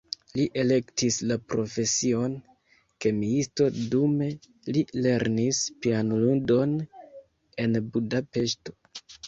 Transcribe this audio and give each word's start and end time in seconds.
Li 0.37 0.43
elektis 0.59 1.17
la 1.31 1.35
profesion 1.53 2.33
kemiisto, 3.05 3.69
dume 3.93 4.31
li 4.77 4.85
lernis 5.09 5.63
pianludon 5.87 6.77
en 7.67 7.81
Budapeŝto. 7.95 8.79